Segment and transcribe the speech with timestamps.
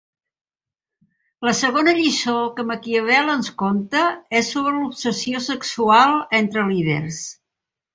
[1.47, 4.05] La segona lliçó que Maquiavel ens conta
[4.43, 7.27] és sobre l'obsessió sexual entre líders.